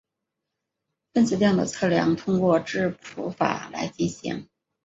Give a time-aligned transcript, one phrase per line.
[1.13, 4.49] 分子量的测量通过质谱法来进行。